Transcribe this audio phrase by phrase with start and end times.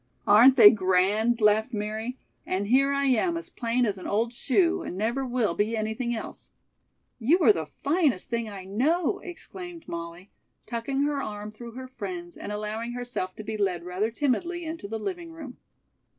[0.25, 2.17] "Aren't they grand?" laughed Mary.
[2.43, 6.15] "And here I am as plain as an old shoe, and never will be anything
[6.15, 6.53] else."
[7.19, 10.31] "You are the finest thing I know," exclaimed Molly,
[10.65, 14.87] tucking her arm through her friend's and allowing herself to be led rather timidly into
[14.87, 15.57] the living room.